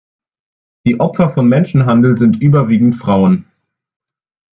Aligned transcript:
Die 0.87 0.99
Opfer 0.99 1.29
von 1.29 1.47
Menschenhandel 1.47 2.17
sind 2.17 2.41
überwiegend 2.41 2.95
Frauen. 2.95 3.45